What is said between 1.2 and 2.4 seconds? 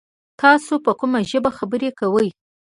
ژبه خبري کوی؟